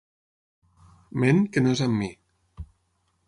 Ment 1.23 1.43
que 1.57 1.63
no 1.65 1.73
és 1.77 1.85
amb 1.89 1.99
mi. 2.01 2.09